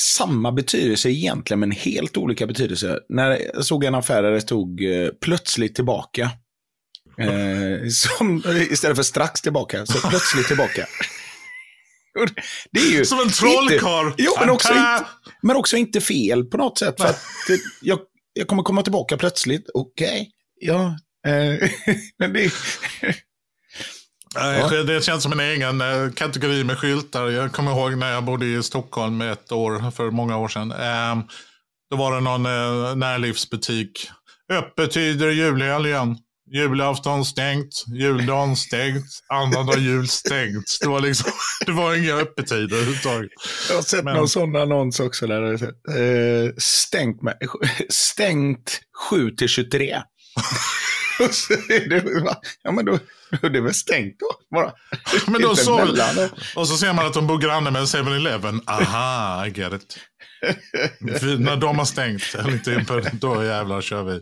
[0.00, 2.98] samma betydelse egentligen, men helt olika betydelse.
[3.08, 6.30] När jag såg en affär där det stod eh, plötsligt tillbaka.
[7.20, 10.86] Eh, som, istället för strax tillbaka, så plötsligt tillbaka.
[12.72, 14.12] Det är ju Som en trollkarl.
[14.18, 15.06] Jo, men också, inte,
[15.42, 16.94] men också inte fel på något sätt.
[17.00, 17.98] För att det, jag,
[18.32, 19.70] jag kommer komma tillbaka plötsligt.
[19.74, 20.26] Okej, okay.
[20.60, 20.98] ja.
[21.26, 21.70] Eh,
[22.18, 22.52] men det...
[24.34, 24.82] Ja.
[24.82, 27.28] Det känns som en egen eh, kategori med skyltar.
[27.28, 30.72] Jag kommer ihåg när jag bodde i Stockholm ett år, för många år sedan.
[30.72, 31.22] Ehm,
[31.90, 34.10] då var det någon eh, närlivsbutik.
[34.52, 36.16] Öppettider julhelgen.
[36.52, 40.78] Julafton stängt, juldagen stängt, annandag jul stängt.
[40.80, 41.32] Det var, liksom,
[41.66, 43.30] det var inga öppettider överhuvudtaget.
[43.68, 44.16] Jag har sett Men...
[44.16, 45.26] någon sån annons också.
[45.26, 47.36] Där eh, stängt, med,
[47.88, 49.96] stängt 7 till 23.
[51.20, 52.98] och så är det, ja men då,
[53.40, 54.56] då är det väl stängt då.
[54.56, 54.72] Bara.
[55.26, 55.96] Men då så,
[56.56, 58.60] och så ser man att de bor granne med en 7-Eleven.
[58.66, 59.98] Aha, I get it.
[61.38, 62.22] När de har stängt,
[63.20, 64.20] då jävlar kör vi.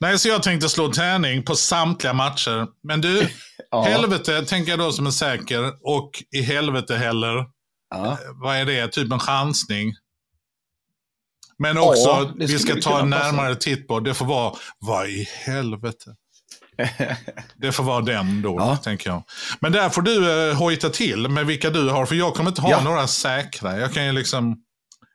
[0.00, 2.66] Nej, så jag tänkte slå tärning på samtliga matcher.
[2.82, 3.28] Men du,
[3.70, 3.82] ja.
[3.82, 5.72] helvete tänker jag då som en säker.
[5.82, 7.44] Och i helvete heller.
[7.90, 8.06] Ja.
[8.06, 8.88] Eh, vad är det?
[8.88, 9.92] Typ en chansning.
[11.58, 13.60] Men också, ja, vi ska ta en närmare passa.
[13.60, 16.14] titt på, det får vara, vad i helvete.
[17.56, 18.76] det får vara den då, ja.
[18.76, 19.22] tänker jag.
[19.60, 22.62] Men där får du eh, hojta till med vilka du har, för jag kommer inte
[22.62, 22.82] ha ja.
[22.82, 23.78] några säkra.
[23.78, 24.56] Jag kan ju liksom...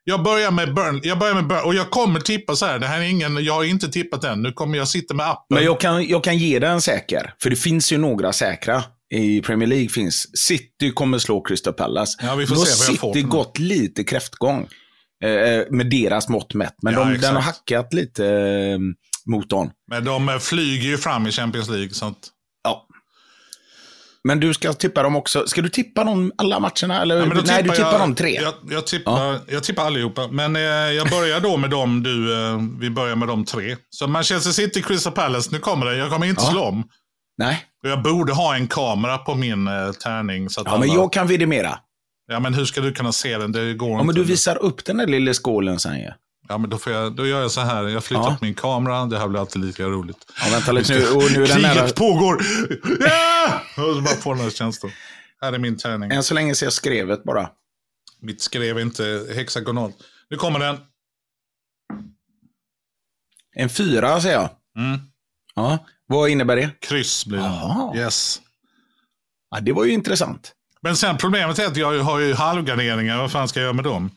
[0.04, 1.00] Jag börjar med Burn.
[1.04, 1.64] Jag börjar med Burn.
[1.66, 2.80] Och jag kommer tippa så här.
[2.80, 4.42] Det här är ingen, jag har inte tippat än.
[4.42, 5.56] Nu kommer jag sitta med appen.
[5.56, 7.34] Men jag kan, jag kan ge dig en säker.
[7.42, 8.84] För det finns ju några säkra.
[9.14, 12.18] I Premier League finns City kommer slå Crystal Palace.
[12.22, 14.68] Ja, vi får Då se vad City gått lite kräftgång.
[15.24, 16.76] Eh, med deras mått mätt.
[16.82, 18.80] Men ja, de, den har hackat lite eh,
[19.26, 19.72] mot dem.
[19.92, 21.90] Men de flyger ju fram i Champions League.
[21.90, 22.18] Så att...
[24.24, 25.48] Men du ska tippa dem också.
[25.48, 27.02] Ska du tippa dem alla matcherna?
[27.02, 27.18] Eller?
[27.18, 28.34] Ja, Nej, du tippar jag, dem tre.
[28.42, 29.40] Jag, jag, tippar, ja.
[29.48, 30.28] jag tippar allihopa.
[30.28, 32.34] Men eh, jag börjar då med dem du.
[32.34, 33.76] Eh, vi börjar med de tre.
[33.90, 35.50] Så Manchester City, Crystal Palace.
[35.52, 35.96] Nu kommer det.
[35.96, 36.52] Jag kommer inte ja.
[36.52, 36.84] slå om.
[37.38, 37.66] Nej.
[37.84, 40.50] Jag borde ha en kamera på min eh, tärning.
[40.50, 40.80] Så att ja, alla...
[40.80, 41.80] men jag kan vidimera.
[42.28, 43.52] Ja, men hur ska du kunna se den?
[43.52, 44.06] Det går ja, inte.
[44.06, 46.14] men du visar upp den där lilla skålen sen ja.
[46.48, 47.84] Ja, men då, får jag, då gör jag så här.
[47.84, 48.38] Jag flyttar ja.
[48.42, 49.06] min kamera.
[49.06, 50.18] Det här blir alltid lika roligt.
[50.40, 51.08] Ja, vänta lite nu.
[51.10, 51.88] Och nu är Kriget nära...
[51.88, 52.42] pågår!
[53.00, 53.62] Ja!
[53.78, 54.92] Och så bara här känslan.
[55.42, 56.12] Här är min tärning.
[56.12, 57.50] Än så länge ser jag skrevet bara.
[58.22, 59.96] Mitt skrev är inte hexagonalt.
[60.30, 60.78] Nu kommer den.
[63.56, 64.50] En fyra säger jag.
[64.78, 65.00] Mm.
[65.56, 66.72] Ja, vad innebär det?
[66.80, 68.00] Kryss blir det.
[68.00, 68.42] Yes.
[69.50, 70.54] Ja, det var ju intressant.
[70.82, 73.18] Men sen problemet är att jag har ju halvgarderingar.
[73.18, 74.12] Vad fan ska jag göra med dem?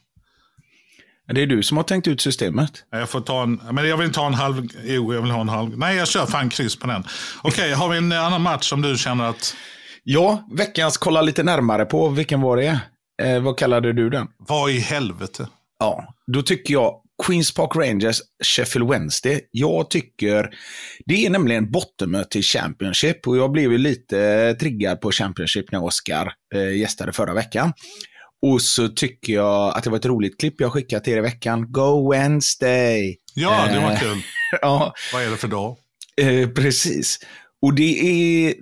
[1.35, 2.85] Det är du som har tänkt ut systemet.
[2.91, 5.49] Jag får ta en, men jag vill ta en halv, jo jag vill ha en
[5.49, 5.79] halv.
[5.79, 7.05] Nej jag kör fan kryss på den.
[7.43, 9.57] Okej, okay, har vi en annan match som du känner att...
[10.05, 12.09] Ja, veckans kolla lite närmare på.
[12.09, 12.81] Vilken var det?
[13.23, 14.27] Eh, vad kallade du den?
[14.39, 15.49] Vad i helvete?
[15.79, 19.41] Ja, då tycker jag Queens Park Rangers, Sheffield Wednesday.
[19.51, 20.51] Jag tycker,
[21.07, 25.85] det är nämligen bottenmöte i Championship och jag blev ju lite triggad på Championship när
[25.85, 27.73] Oscar eh, gästade förra veckan.
[28.43, 31.21] Och så tycker jag att det var ett roligt klipp jag skickade till er i
[31.21, 31.73] veckan.
[31.73, 33.17] Go Wednesday!
[33.35, 34.23] Ja, det var eh, kul.
[34.61, 34.95] ja.
[35.13, 35.77] Vad är det för dag?
[36.21, 37.19] Eh, precis.
[37.63, 38.55] Och det är,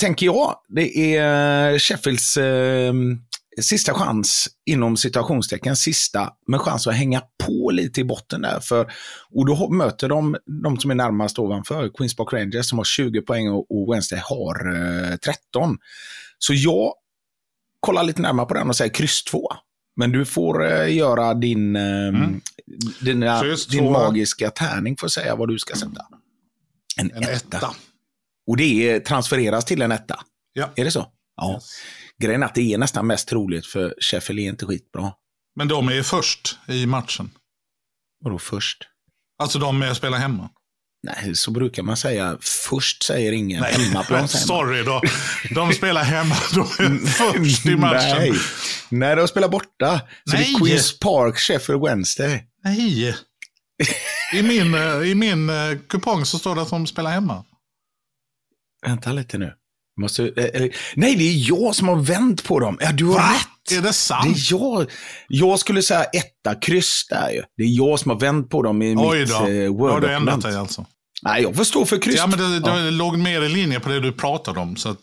[0.00, 2.92] tänker jag, det är Sheffields eh,
[3.60, 8.60] sista chans, inom situationstecken, sista, med chans att hänga på lite i botten där.
[8.60, 8.92] För,
[9.30, 13.22] och då möter de de som är närmast ovanför, Queens Park Rangers som har 20
[13.22, 15.78] poäng och, och Wednesday har eh, 13.
[16.38, 16.92] Så jag
[17.84, 19.48] kollar lite närmare på den och säger kryss 2.
[19.96, 22.40] Men du får eh, göra din, eh, mm.
[23.00, 26.06] dina, din magiska tärning för att säga vad du ska sätta.
[27.00, 27.56] En, en etta.
[27.56, 27.74] etta.
[28.46, 30.20] Och det transfereras till en etta.
[30.52, 30.70] Ja.
[30.76, 31.06] Är det så?
[31.36, 31.54] Ja.
[31.54, 31.70] Yes.
[32.22, 35.12] Grejen är att det är nästan mest troligt för Sheffield är inte skitbra.
[35.56, 37.30] Men de är först i matchen.
[38.24, 38.88] Vadå först?
[39.38, 40.50] Alltså de spelar hemma.
[41.04, 42.38] Nej, så brukar man säga.
[42.70, 44.28] Först säger ingen Nej, hemmaplan.
[44.48, 45.00] Sorry då.
[45.50, 46.34] De spelar hemma.
[46.54, 48.16] De är först i matchen.
[48.18, 48.32] Nej,
[48.88, 50.00] Nej de spelar borta.
[50.30, 50.44] Så Nej.
[50.44, 52.44] det är Queens Park, Sheffield Wednesday.
[52.64, 53.16] Nej.
[54.34, 57.44] I min, eh, I min eh, kupong så står det att de spelar hemma.
[58.86, 59.52] Vänta lite nu.
[60.00, 62.78] Måste, eh, nej, det är jag som har vänt på dem.
[62.80, 63.30] Ja, du har Va?
[63.34, 63.78] rätt.
[63.78, 64.24] Är det sant?
[64.24, 64.90] Det är jag.
[65.28, 67.42] Jag skulle säga etta, kryss där ju.
[67.56, 69.46] Det är jag som har vänt på dem i Oj mitt då.
[69.46, 70.86] eh, Word Har du ändrat dig alltså?
[71.24, 72.16] Nej, jag får stå för kryss.
[72.16, 72.90] Ja, men det, det ja.
[72.90, 74.76] låg mer i linje på det du pratade om.
[74.76, 75.00] Så att,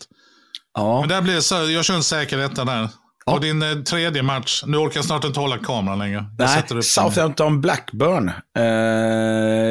[0.74, 1.00] ja.
[1.00, 2.90] Men där blir så, jag kör en säker etta där.
[3.26, 3.34] Ja.
[3.34, 6.26] Och din eh, tredje match, nu orkar jag snart inte hålla kameran längre.
[6.38, 8.28] Nej, Southampton Blackburn.
[8.30, 8.34] Eh,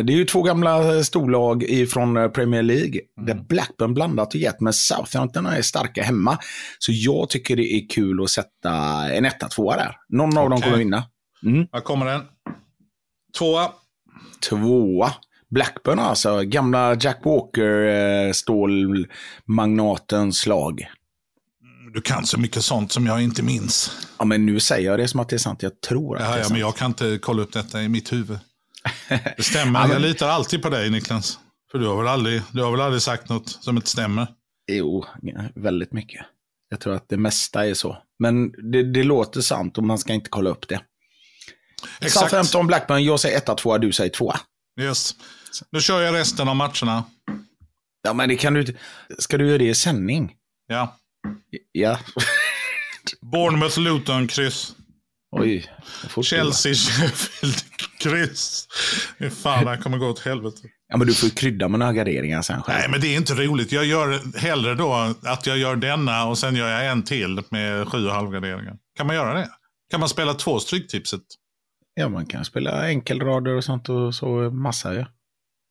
[0.04, 3.00] det är ju två gamla storlag från eh, Premier League.
[3.20, 3.26] Mm.
[3.26, 6.38] Där Blackburn blandat och gett, men Southampton är starka hemma.
[6.78, 8.72] Så jag tycker det är kul att sätta
[9.12, 9.96] en etta, tvåa där.
[10.08, 10.42] Någon okay.
[10.42, 11.04] av dem kommer vinna.
[11.46, 11.66] Mm.
[11.72, 12.22] Här kommer den.
[13.38, 13.68] Tvåa.
[14.48, 15.12] Tvåa.
[15.50, 20.86] Blackburn alltså, gamla Jack Walker, eh, stålmagnatens lag.
[21.94, 24.06] Du kan så mycket sånt som jag inte minns.
[24.18, 25.62] Ja, men nu säger jag det som att det är sant.
[25.62, 26.52] Jag tror att ja, det är ja, sant.
[26.52, 28.38] men jag kan inte kolla upp detta i mitt huvud.
[29.36, 29.88] Det stämmer.
[29.88, 31.38] Jag litar alltid på dig, Niklas.
[31.70, 34.26] För du har, väl aldrig, du har väl aldrig sagt något som inte stämmer?
[34.72, 35.04] Jo,
[35.54, 36.26] väldigt mycket.
[36.68, 37.98] Jag tror att det mesta är så.
[38.18, 40.80] Men det, det låter sant och man ska inte kolla upp det.
[42.00, 42.30] Exakt.
[42.30, 44.32] Southampton, Blackburn, jag säger 1-2, du säger 2.
[44.80, 45.14] Yes.
[45.70, 47.04] Nu kör jag resten av matcherna.
[48.02, 48.76] Ja, men det kan du
[49.18, 50.32] Ska du göra det i sändning?
[50.66, 50.96] Ja.
[51.72, 51.98] Ja.
[53.20, 54.74] Bournemouth, Luton, kryss.
[55.32, 55.70] Oj.
[56.22, 57.56] Chelsea, Sheffield,
[57.98, 58.68] kryss.
[59.42, 60.58] Fan, det här kommer gå åt helvete.
[60.88, 62.78] Ja, men du får krydda med några garderingar sen själv.
[62.78, 63.72] Nej, men det är inte roligt.
[63.72, 67.88] Jag gör hellre då att jag gör denna och sen gör jag en till med
[67.88, 68.76] sju och halvgarderingar.
[68.96, 69.50] Kan man göra det?
[69.90, 71.22] Kan man spela två Stryktipset?
[71.94, 75.06] Ja, man kan spela enkelrader och sånt och så massa ja.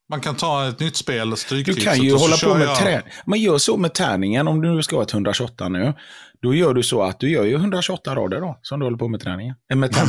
[0.10, 1.84] Man kan ta ett nytt spel, Stryktipset.
[1.84, 2.78] Du kan ju hålla på med jag...
[2.78, 3.13] träning.
[3.26, 5.93] Man gör så med tärningen, om du ska ha ett 128 nu.
[6.41, 9.08] Då gör du så att du gör ju 128 rader då, som du håller på
[9.08, 9.56] med träningen.
[9.72, 9.95] Eh, med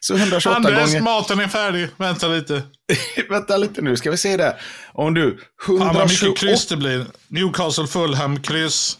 [0.00, 1.00] så 128 Anders, gånger.
[1.00, 1.88] maten är färdig.
[1.96, 2.62] Vänta lite.
[3.28, 4.56] Vänta lite nu, ska vi se det.
[4.92, 5.38] Om du...
[5.66, 5.84] 128...
[5.84, 7.06] Fan vad mycket kryss det blir.
[7.28, 8.98] Newcastle, Fulham, kryss.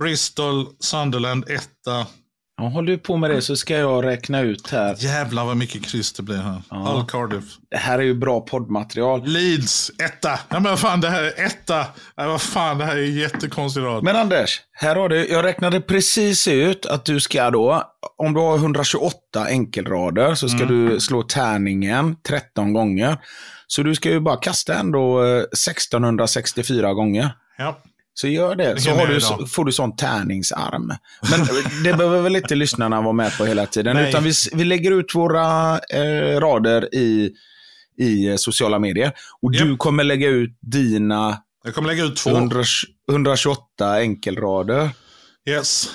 [0.00, 2.06] Bristol, Sunderland, etta.
[2.60, 4.94] Ja, håll du på med det så ska jag räkna ut här.
[4.98, 6.62] Jävlar vad mycket kryss det blir här.
[6.70, 6.76] Ja.
[6.76, 7.44] Hull Cardiff.
[7.70, 9.26] Det här är ju bra poddmaterial.
[9.26, 10.40] Leeds, etta.
[10.48, 11.86] Ja, men fan, det här är etta.
[12.16, 14.04] Ja, vad fan, det här är jättekonstig rad.
[14.04, 17.82] Men Anders, här har du, jag räknade precis ut att du ska då,
[18.16, 19.16] om du har 128
[19.48, 20.68] enkelrader så ska mm.
[20.88, 23.16] du slå tärningen 13 gånger.
[23.66, 27.30] Så du ska ju bara kasta ändå 1664 gånger.
[27.58, 27.78] Ja.
[28.20, 28.80] Så gör det.
[28.80, 30.92] så, du, så får du sån tärningsarm.
[31.30, 31.46] Men
[31.84, 33.96] det behöver väl inte lyssnarna vara med på hela tiden.
[33.96, 34.08] Nej.
[34.08, 37.30] Utan vi, vi lägger ut våra eh, rader i,
[37.98, 39.12] i eh, sociala medier.
[39.42, 39.62] Och yep.
[39.62, 42.30] du kommer lägga ut dina jag kommer lägga ut två.
[42.30, 42.62] 100,
[43.10, 44.90] 128 enkelrader.
[45.48, 45.90] Yes.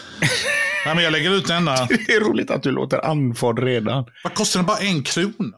[0.86, 1.75] Nej, men jag lägger ut denna.
[1.89, 4.05] Det är roligt att du låter andfådd redan.
[4.23, 4.67] Vad kostar den?
[4.67, 5.57] Bara en krona?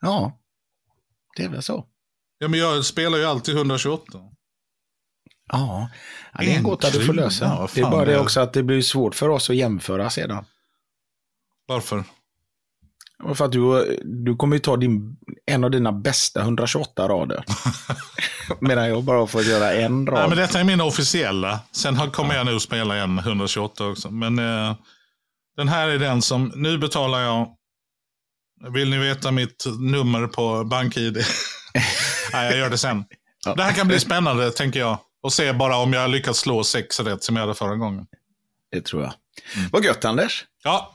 [0.00, 0.40] Ja,
[1.36, 1.86] det är väl så.
[2.38, 4.18] Ja, men jag spelar ju alltid 128.
[5.48, 5.90] Ja,
[6.38, 7.44] det är en gåta du får lösa.
[7.44, 10.44] Ja, det är bara det också att det blir svårt för oss att jämföra sedan.
[11.66, 12.04] Varför?
[13.34, 17.44] För att du, du kommer ju ta din, en av dina bästa 128 rader.
[18.60, 20.18] Medan jag bara får göra en rad.
[20.18, 21.60] Nej, men detta är min officiella.
[21.72, 24.10] Sen kommer jag nog spela en 128 också.
[24.10, 24.76] Men eh,
[25.56, 27.48] den här är den som, nu betalar jag,
[28.74, 31.16] vill ni veta mitt nummer på BankID?
[32.32, 33.04] Nej, jag gör det sen.
[33.44, 33.54] Ja.
[33.54, 34.98] Det här kan bli spännande, tänker jag.
[35.22, 38.06] Och se bara om jag lyckas slå sex rätt som jag hade förra gången.
[38.72, 39.12] Det tror jag.
[39.56, 39.70] Mm.
[39.72, 40.44] Vad gött Anders.
[40.64, 40.92] Ja.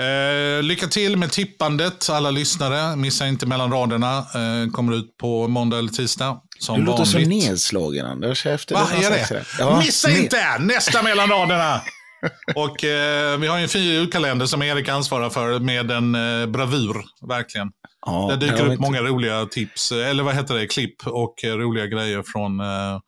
[0.00, 2.96] Eh, lycka till med tippandet alla lyssnare.
[2.96, 4.18] Missa inte mellan raderna.
[4.18, 6.40] Eh, kommer ut på måndag eller tisdag.
[6.58, 8.46] Som du låter så nedslagen Anders.
[8.46, 9.44] Efter Va, är det?
[9.58, 11.80] Ja, Missa inte nästa mellan raderna.
[12.54, 17.04] Och eh, vi har en fin julkalender som Erik ansvarar för med en eh, bravur,
[17.28, 17.70] verkligen.
[18.06, 18.82] Ja, det dyker upp inte...
[18.82, 22.98] många roliga tips, eller vad heter det, klipp och eh, roliga grejer från eh,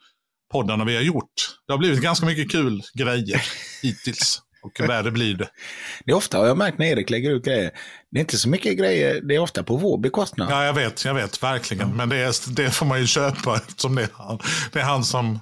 [0.52, 1.33] poddarna vi har gjort.
[1.66, 3.42] Det har blivit ganska mycket kul grejer
[3.83, 4.42] hittills.
[4.62, 5.48] Och värre blir det.
[6.04, 7.70] Det är ofta, har jag märkt när Erik lägger ut grejer,
[8.11, 10.48] det är inte så mycket grejer, det är ofta på vår bekostnad.
[10.50, 11.85] Ja, jag vet, jag vet, verkligen.
[11.85, 11.96] Mm.
[11.96, 14.38] Men det, är, det får man ju köpa eftersom det är han,
[14.72, 15.40] det är han, som,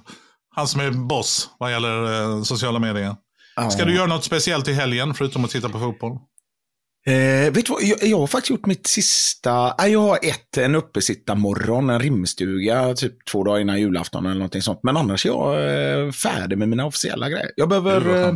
[0.55, 3.15] han som är boss vad gäller eh, sociala medier.
[3.71, 6.17] Ska du göra något speciellt i helgen, förutom att titta på fotboll?
[7.05, 10.57] Eh, vet du vad, jag, jag, har faktiskt gjort mitt sista, äh, jag har ett,
[10.57, 14.79] en uppesittarmorgon, en rimstuga, typ två dagar innan julafton eller någonting sånt.
[14.83, 17.51] Men annars är jag eh, färdig med mina officiella grejer.
[17.55, 18.29] Jag behöver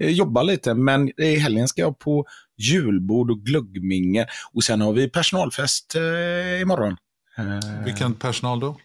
[0.00, 2.26] eh, jobba lite, men i helgen ska jag på
[2.58, 4.26] julbord och glöggminge.
[4.52, 6.96] Och sen har vi personalfest eh, imorgon.
[7.38, 8.76] Eh, Vilken personal då?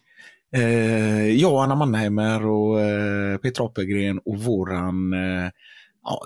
[0.55, 5.49] Eh, jag, Anna Mannheimer och eh, Peter Apelgren och våran eh,
[6.03, 6.21] ja,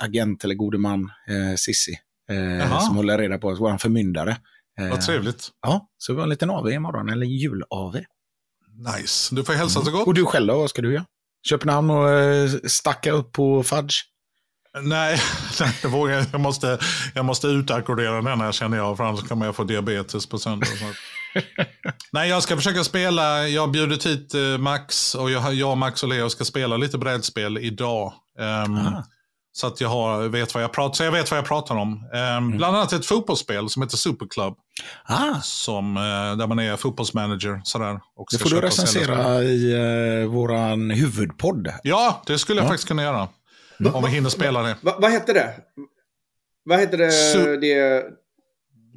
[0.00, 1.98] agent eller gode man eh, Sissi.
[2.30, 4.36] Eh, som håller reda på oss, vår förmyndare.
[4.80, 5.48] Eh, Vad trevligt.
[5.62, 7.96] Ja, så vi har en liten AV imorgon, eller jul-AV.
[8.96, 9.34] Nice.
[9.34, 10.06] Du får hälsa så gott.
[10.06, 11.04] Och du själv då, vad ska du göra?
[11.48, 13.94] Köpenhamn och eh, stacka upp på fudge?
[14.82, 15.20] Nej,
[15.82, 16.78] jag, vågar, jag, måste,
[17.14, 20.66] jag måste utackordera den här känner jag, för annars kommer jag få diabetes på söndag.
[22.12, 23.48] Nej, jag ska försöka spela.
[23.48, 26.98] Jag har bjudit hit eh, Max och jag, jag, Max och Leo ska spela lite
[26.98, 28.12] brädspel idag.
[28.66, 29.02] Um,
[29.52, 31.92] så att jag har, vet vad jag pratar, så jag vet vad jag pratar om.
[31.92, 32.56] Um, mm.
[32.56, 34.54] Bland annat ett fotbollsspel som heter Superclub.
[35.04, 35.40] Ah.
[35.42, 37.60] Som, uh, där man är fotbollsmanager.
[37.64, 41.72] Sådär, och det får du recensera i uh, våran huvudpodd.
[41.82, 42.68] Ja, det skulle jag ja.
[42.68, 43.28] faktiskt kunna göra.
[43.78, 43.92] Va?
[43.92, 44.76] Om vi hinner spela det.
[44.80, 45.54] Va, vad hette det?
[46.64, 48.04] Vad hette det, Su det?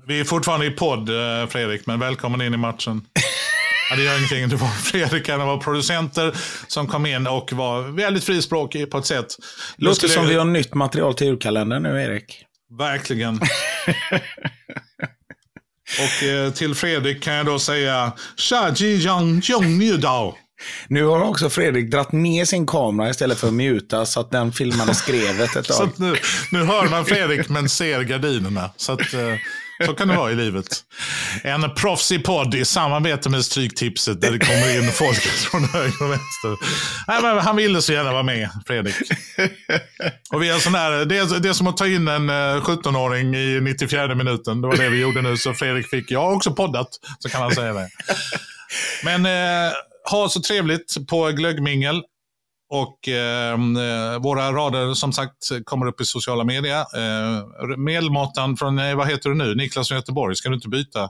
[0.07, 3.01] Vi är fortfarande i podd, uh, Fredrik, men välkommen in i matchen.
[3.89, 4.49] Ja, det gör ingenting.
[4.49, 6.35] Det var Fredrik, en av våra producenter,
[6.67, 9.35] som kom in och var väldigt frispråkig på ett sätt.
[9.77, 12.45] Låter som vi har nytt material till julkalendern nu, Erik.
[12.77, 13.35] Verkligen.
[15.99, 19.41] och eh, till Fredrik kan jag då säga Tja, Jong
[20.87, 24.51] nu har också Fredrik dratt ner sin kamera istället för att muta så att den
[24.51, 25.75] filmade skrevet ett tag.
[25.75, 26.15] så nu,
[26.51, 28.69] nu hör man Fredrik men ser gardinerna.
[28.77, 29.35] Så att, eh,
[29.85, 30.67] så kan det vara i livet.
[31.43, 35.21] En proffsig podd i samarbete med Stryktipset där det kommer in folk
[35.51, 36.67] från höger och vänster.
[37.07, 38.95] Nej, men han ville så gärna vara med, Fredrik.
[40.31, 43.35] Och vi är sån här, det, är, det är som att ta in en 17-åring
[43.35, 44.61] eh, i 94 minuten.
[44.61, 45.37] Det var det vi gjorde nu.
[45.37, 46.87] Så Fredrik fick, jag har också poddat,
[47.19, 47.89] så kan han säga det.
[49.03, 49.73] Men eh,
[50.11, 52.03] ha så trevligt på glöggmingel.
[52.69, 53.57] Och eh,
[54.19, 56.79] våra rader som sagt kommer upp i sociala medier.
[56.79, 61.09] Eh, medelmåttan från, eh, vad heter du nu, Niklas från Göteborg, ska du inte byta?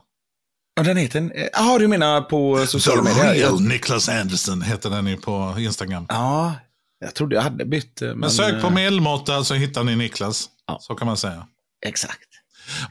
[0.76, 3.34] Ja, den heter, jaha du menar på sociala medier?
[3.34, 6.06] The real Niklas Anderson heter den ju på Instagram.
[6.10, 6.56] Ja,
[7.00, 8.02] jag trodde jag hade bytt.
[8.02, 10.50] Men, men sök på eh, medelmåtta så hittar ni Niklas.
[10.68, 10.78] Ja.
[10.82, 11.48] Så kan man säga.
[11.86, 12.28] Exakt.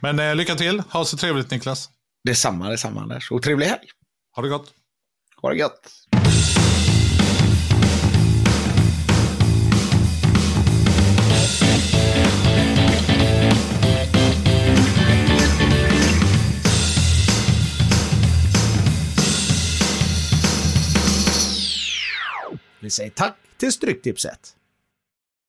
[0.02, 1.88] Men eh, lycka till, ha så trevligt Niklas.
[2.24, 3.30] Detsamma, detsamma Anders.
[3.30, 3.88] Och trevlig helg.
[4.36, 4.72] Ha det gott.
[5.42, 5.90] Ha det gott.
[22.80, 24.56] Vi säger tack till Stryktipset.